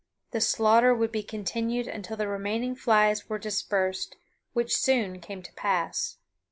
[0.31, 4.15] The slaughter would be continued until the remaining flies were dispersed,
[4.53, 6.17] which soon came to pass.